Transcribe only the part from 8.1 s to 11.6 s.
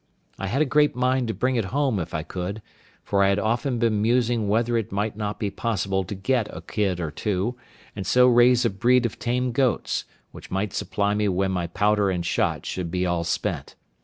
raise a breed of tame goats, which might supply me when